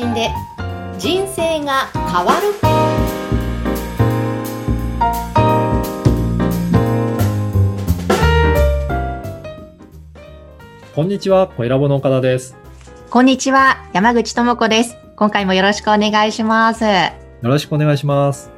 [0.00, 0.30] 信で
[0.98, 2.54] 人生が変わる
[10.94, 12.56] こんにちは、小ラボの岡田です。
[13.10, 14.96] こんにちは、山口智子です。
[15.16, 16.84] 今回もよろしくお願いします。
[16.84, 16.90] よ
[17.42, 18.50] ろしくお願いします。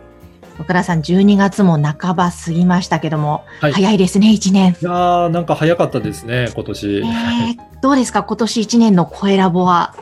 [0.59, 4.77] 岡田さん、12月も半ば過ぎましたけども、はい早いですね、1年。
[4.81, 6.97] いやー、なんか早かったですね、今年。
[6.99, 9.95] えー、どうですか、今年1年の声ラボは。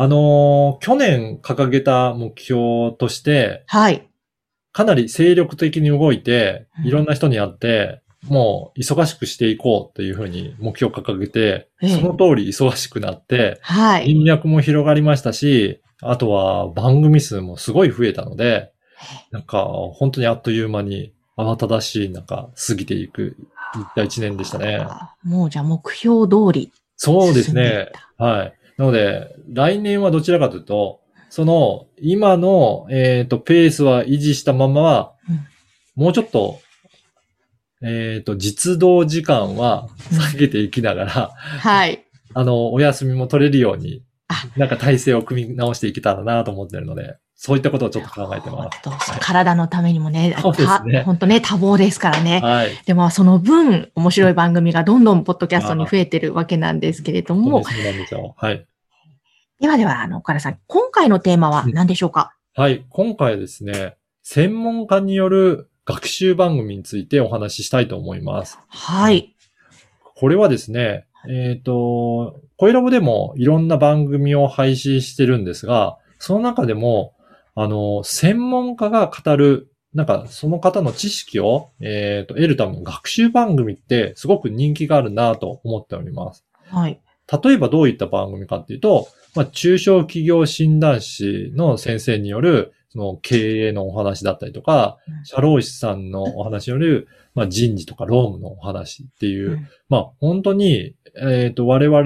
[0.00, 4.08] あのー去年掲げた目標として、はい。
[4.70, 14.06] かなり精力的に動いてう、んいろんな人に会って、もう忙しくしていこうっていうふうに目標を掲げて、ええその通り忙しくなって、はい。
[14.06, 18.70] 人脈も広がりましたし、あとは番組数もすごい増えたので、
[19.32, 24.78] なんか本当にあっという間に慌ただしい中過ぎていく、いった一年でしたね。
[24.80, 26.72] あもうじゃあ目標通り。
[26.96, 27.90] そうですね。
[28.16, 28.57] はい。
[28.78, 35.12] なので、来年はどちらかというと、その、今の、えっ、と、ペースは維持したまま、
[35.94, 36.60] もうちょっと、
[37.82, 42.04] えっ、と、実動時間は下げていきながら、はい。
[42.34, 48.80] あの、お休みも取れるようにあ、なんか体制を組み直していけたらなと思ってるので、そういったことをちょっと考えてます。
[48.84, 52.40] 本当体のためにもね、 そうですね本当ね、多忙ですからね。
[52.40, 52.70] はい。
[52.84, 58.34] でもその分、面白い番組がどんどんポッドキャストに増えてるわけなんですけれども、そうなんですよ。
[58.36, 58.66] はい。
[59.60, 62.86] ではでは、あの、岡田さん、今回のテーマは何でしょうか、はい。
[62.90, 68.60] 今回はですね、専門家による学習番組についてお話ししたいと思います。
[68.68, 69.34] はい。
[70.14, 77.16] これはですね、えっ、と、コイラボでもいろんな番組を配信してるんですが、その中でも、
[77.56, 86.44] あの、専門家が語る、なんかその方の知識を、えっ、と、得るための学習番組ってすごく人気があるなと思っております。
[86.66, 87.00] はい。
[87.30, 95.24] 例えばどういった番組かっていうと、まあ、中小企業診断士の先生による、その経営のお話だったりとか、うん。
[95.24, 99.68] 社労士さんのお話による、まあ、人事とか労務のお話っていう、うん。
[99.90, 102.00] まあ、本当に、えっ、と、我々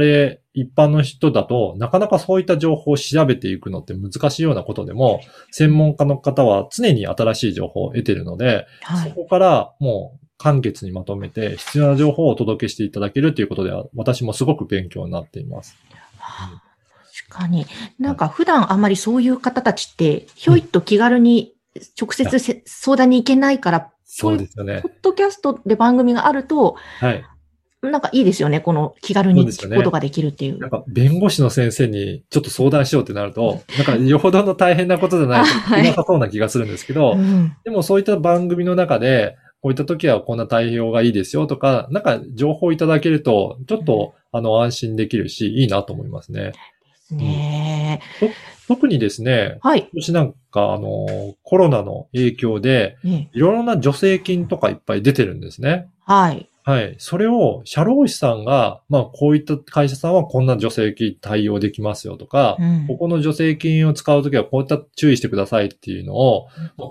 [0.55, 9.11] 一般の人だとなかなかそういった情報を調べていくのって難しいようなことでも、専門家の方は常に新しい情報を得ているので、はい。
[9.11, 15.77] そこからもう簡潔にまとめて必要な情報をお届けしていただけるということでは、私もすごく勉強になっています。
[17.29, 17.65] 確かに。
[18.01, 21.55] なんか普段あんまりそういう方たちって、ひょいっと気軽に
[22.01, 24.89] 直接せ相談に行けないから、そうですよねポ。
[24.89, 27.25] ッドキャストで番組があると、はい。
[27.81, 28.61] なんかいいですよね。
[28.61, 30.59] この気軽に聞くことができるっていう。
[30.59, 46.53] なんか、弁護士の先生にちょっと相談しようってなると、なんか、よほどの大変なことじゃないとはいいなさそうな気がするんですけど、うんでもそういった番組の中で、こういった時はこんな対応がいいですよとか、なんか情報いただけると、ちょっと、あの、安心できるし、いいなと思いますね。
[47.13, 48.31] ねえ
[48.67, 49.81] 特にですね、はい。
[49.81, 55.89] 今年なんか、あの、コロナの影響で、ねいろいろな助成金とかいっぱい出てるんですね。
[56.05, 56.49] はい。
[56.65, 56.95] はい。
[56.99, 66.49] それを、社労士さんが、まあ、こういった会社さんはこんな助成金対応できますよとか、うんここの助成金を使うときはこういった注意してくださいっていうのを、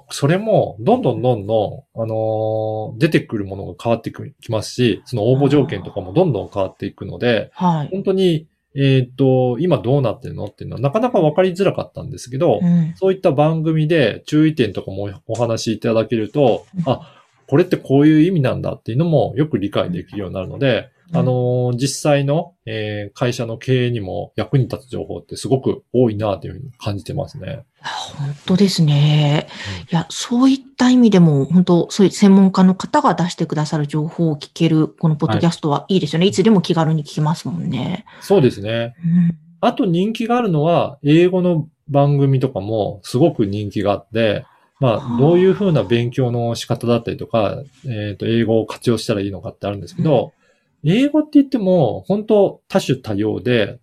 [0.09, 7.89] それも、どんどんどんどん、あのー出てくるものが変わってきますし、その応募条件とかもどんどん変わっていくので、はい。
[7.91, 17.20] 本当に、えっ、と、今どうなってるのっていうのはなかなかわかりづらかったんですけど、うんそういった番組で注意点とかもお話しいただけるとうん、あ、
[17.51, 27.65] これってこういう意味なんだっていうのもよく理解できるようになるので、うんあのー実際の、えー会社の経営にも役に立つ情報ってすごく多いなというふうに感じてますね。
[27.81, 29.49] 本当ですね。
[29.91, 36.27] いや、そういった意味でも、本当そういう専門家の方が出してくださる情報を聞ける、このポッドキャストはいいですよね。
[36.27, 38.05] い、つでも気軽に聞けますもんね。
[38.21, 38.95] そうですね。
[39.03, 44.43] うんあと人気があるのは、英語の番組とかもすごく人気があって、
[44.81, 50.33] まはああ、どういうふうな勉強の仕方だったりとか、えっ、と、英語を活用したらいいのかってあるんですけど、
[50.83, 53.79] 英語って言っても、本当多種多様で、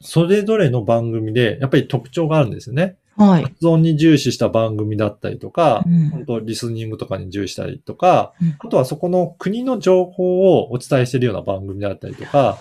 [0.00, 2.96] それぞれの番組で、やっぱり特徴があるんですよね。
[3.16, 3.44] はい。
[3.44, 6.10] 発音に重視した番組だったりとか、うん。
[6.10, 8.56] 本当リスニングとかに重視したりとか、うん。
[8.58, 12.58] あとはそこの国の情報をお伝えしているような番組だったりとか、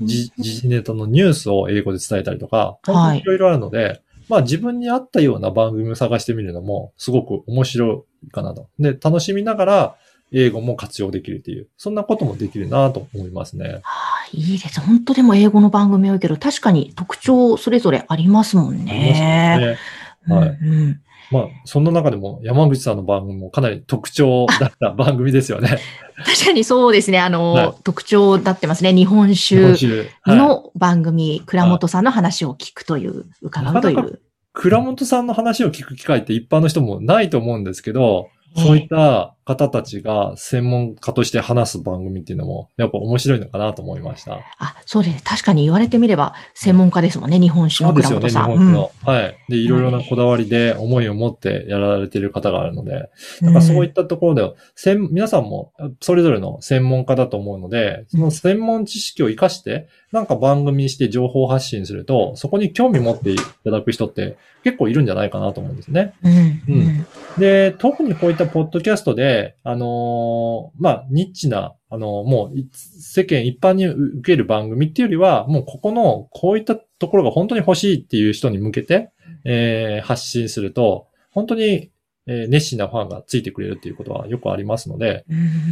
[0.00, 0.06] うん。
[0.06, 3.16] 時時事ネタのニュースを英語で伝えたりとか、本当はい。
[3.18, 4.02] にいろいろあるので、
[4.32, 8.70] まあ自分に合ったような番組を探してみるのもすごく面白いかなと。
[8.78, 9.96] で、楽しみながら
[10.32, 13.80] 英語も活用できるっていう、そんなこともできるなと思いますね。
[13.82, 14.80] はあいいです。
[14.80, 18.84] 本当でも英語の番組多いけど、確かに特徴それぞれありますもんね。
[18.84, 19.78] ね
[20.28, 21.00] はいうんうん
[21.32, 25.78] まあ、そんな中でも山口さんの番組もかなり特徴だった番組ですよね。
[26.26, 27.18] 確かにそうですね。
[27.18, 28.92] あの、はい特徴になってますね。
[28.92, 34.20] 日本日酒の番組、倉本さんの話を聞くという、伺うといなかなう。
[34.52, 44.40] 倉本さんの話を聞く機会って一般の人もないと思うんですけど、ええそういった方たちが専門家として話す番組っていうのも、やっぱ面白いのかなと思いました。
[44.58, 45.24] あ、そうです。
[45.24, 47.40] 確かに言われてみれば、専門家ですもんね。
[47.40, 48.74] 日本酒のそうですよね、日倉本さん。
[48.74, 49.12] 本酒の。
[49.12, 49.36] はい。
[49.48, 53.10] で、いろいろなこだわりで思いを持ってやられている方があるので、
[53.40, 66.14] うんなんかそういったところで、専皆さんもそれぞれの専門家だと思うので、その専門知識を活かして、なんか番組にして情報発信すると、そこに興味持っていただく人って結構いるんじゃないかなと思うんですね。
[66.22, 66.32] うん。
[66.32, 67.06] ううんん。
[67.38, 69.31] で、特にこういったポッドキャストで、
[69.64, 79.10] あのーまあ、ニッチな、あのーもうい世間一般に受ける番組っていうよりは、もうここのこういったところが本当に欲しいっていう人に向けて、
[79.44, 81.90] えー発信すると、本当に、
[82.26, 85.24] えー熱心なファンがついてくれるっていうことはよくありますので、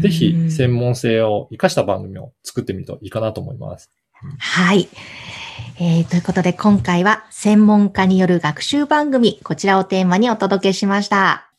[0.03, 3.91] ぜひ専門性を活かした番組を作ってみるといいかなと思います。
[4.39, 4.89] はい。
[5.79, 11.50] えー、ということで今回は専門家による学習番組、こちらをテーマにお届けしました。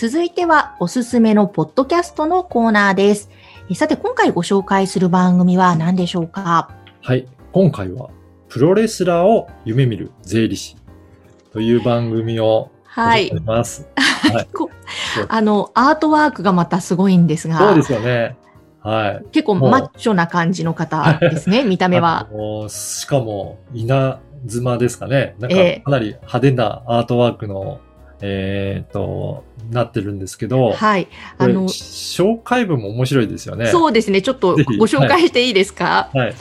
[0.00, 3.28] 続いてはおすすめのポッドキャストのコーナーです。
[3.68, 6.70] えさて今回ご紹介する番組は何でしょうか？
[7.02, 7.28] はい。
[7.52, 8.08] 今回は、
[8.48, 10.78] プロレスラーを夢見る税理士
[11.52, 13.30] という番組をごはい。
[13.44, 13.90] ます。
[13.94, 14.46] はい。
[14.54, 14.70] こ
[15.28, 17.58] あの、アートワークがまたすごいんですが。
[17.58, 18.38] そうですよね。
[18.80, 19.24] はい。
[19.32, 22.26] 結構マッチョな感じの方ですね、 見た目は
[22.70, 24.18] しかも、稲
[24.48, 25.36] 妻ですかね。
[25.38, 27.80] なんかええ、かなり派手なアートワークの、
[28.22, 31.08] えー、と、なってるんですけど、はい。
[31.38, 33.66] あの、紹介文も面白いですよね。
[33.66, 36.34] そうですね、ちょっとご紹介していいですか、はい。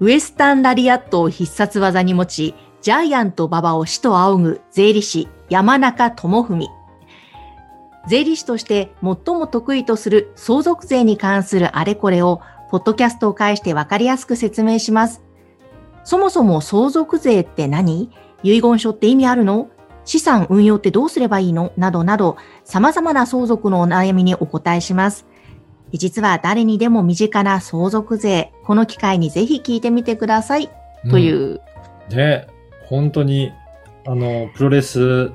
[0.00, 6.68] ウエスタンラリアットを必殺技に持ち、ジャイアント馬場を死と仰ぐ税理士山中智文。
[8.06, 12.40] 税理士として最も得意とする相続税に関するあれこれを、
[12.70, 15.22] ポッドキャストを介してわかりやすく説明します。
[16.04, 18.10] そもそも相続税って何？
[18.42, 19.68] 遺言書って意味あるの？
[20.08, 21.70] 資産運用ってどうすればいいの？
[21.76, 25.26] などなど、様々な相続のお悩みにお答えします。
[25.92, 30.70] 実は誰にでも身近な相続税、この機会にぜひ聞いてみてください。
[31.10, 31.60] という。
[32.10, 32.16] うん。
[32.16, 32.46] ね、
[32.86, 33.52] 本当に、
[34.06, 35.32] あの、プロレス好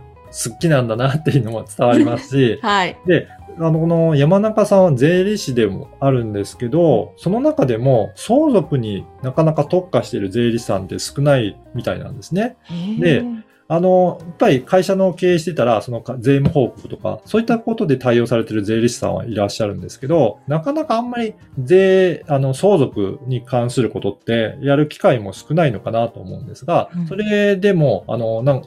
[0.60, 2.98] きなんだなっていうのも伝わりますし、 はい。
[3.06, 3.28] で、
[3.60, 12.58] あの、この山中さんは税理士でもあるんですけど、その中でも相続になかなか特化している税理士さんって少ないみたいなんですね。
[13.00, 13.24] で
[13.68, 28.64] あの、やっぱり会社の経営してたら、そのか税務報告とか、そういったことで対応されている税理士さんはいらっしゃるんですけど、なかなかあんまり税、あの、相続に関することってやる機会も少ないのかなと思うんですがうん、それでも、あの、なん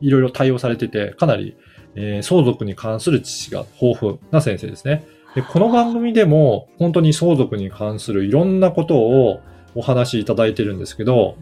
[0.00, 1.56] いろいろ対応されてて、かなり、
[1.94, 5.06] えー相続に関する知識が豊富な先生ですね。
[5.34, 9.40] で、この番組でも本当に相続に関するいろんなことを
[9.74, 11.36] お話しいただいてるんですけど、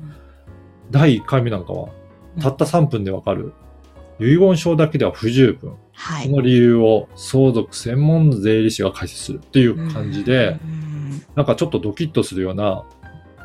[0.90, 1.88] 第1回目なんかは
[2.40, 3.52] たった3分でわかる。
[4.20, 5.74] 遺言書だけでは不十分。
[5.92, 6.26] はい。
[6.26, 12.84] その理由を相続専門の税理士が解説するっていう感じで、うん、なんかちょっとドキッとするような、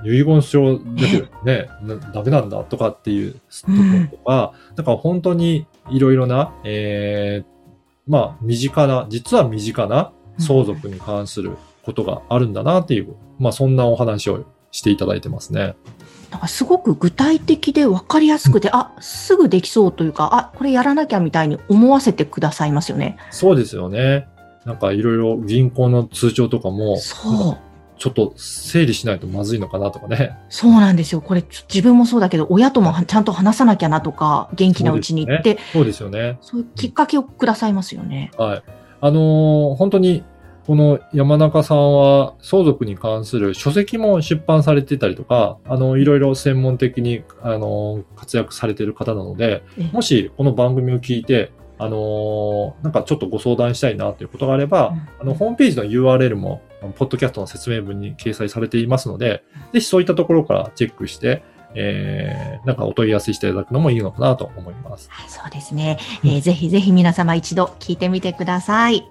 [0.06, 7.46] 遺言書だけどね、なダメなんだとかっていうところとか、なんか本当にいろいろな、えー、
[8.08, 15.75] まあ身近な、実は身近な相続に関することがあるんだなっていう、まあそんなお話をしていただいてますね。
[16.31, 23.17] なんかすごく具体的で分かりやすくて、あ、すぐできそうというか、あ、これやらなきゃみたいに思わせてくださいますよね。
[23.31, 24.27] そうですよね。
[24.65, 27.69] なんかいろいろ銀行の通帳とかも、そう。
[28.00, 30.38] ちょっと整理しないとまずいのかなとかね。
[30.48, 31.19] そうなんですよ。
[31.19, 36.38] これ自分もそうだけど、親ともはちゃんと話さなきゃなとか、元気なうちに言って、そうですよね。
[36.41, 38.31] そういうきっかけをくださいますよね。
[38.38, 38.63] はい。
[39.01, 40.24] あのー本当に、
[40.69, 56.61] この山中さんは相続に関する書籍も出版されてたりとか、あの、いろいろ専門的に、あの、活躍されている方なのでえ、もしこの番組を聞いて、あのーなんかちょっとご相談したいなということがあれば、あの、ホームページの URL も、
[56.97, 61.41] ポッドキャストの説明文に掲載されていますので、ぜひそういったところからチェックして、
[61.73, 65.09] えー、なんかお問い合わせしていただくのもいいのかなと思います。
[65.09, 65.97] はい、そうですね。
[66.23, 69.09] えーぜひぜひ皆様一度聞いてみてください。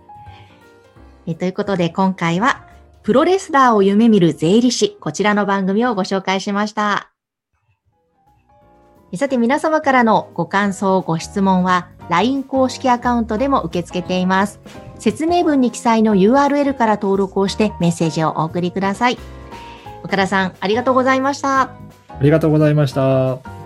[1.30, 2.66] えということで今回は、
[3.02, 7.10] プロレスラーを夢見る税理士、こちらの番組をご紹介しました。
[9.14, 14.58] さて皆様からのご感想、ご質問は LINE 公式アカウントでも受け付けています。
[14.98, 19.18] 説明文に記載の URL から登録をしてメッセージをお送りください。
[20.02, 21.60] 岡田さん、ありがとうございました。
[21.60, 21.70] あ
[22.22, 23.57] りがとうございました。